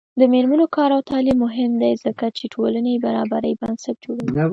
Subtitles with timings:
[0.19, 4.27] د میرمنو کار او تعلیم مهم دی ځکه چې ټولنې برابرۍ بنسټ جوړوي.